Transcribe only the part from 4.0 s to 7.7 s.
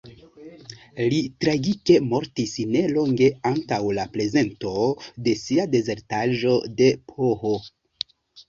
prezento de sia disertaĵo de Ph.